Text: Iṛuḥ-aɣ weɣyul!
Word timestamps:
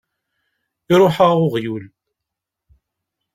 Iṛuḥ-aɣ 0.93 1.33
weɣyul! 1.43 1.83